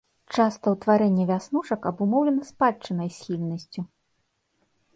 [0.35, 3.81] Часта ўтварэнне вяснушак абумоўлена спадчыннай схільнасцю.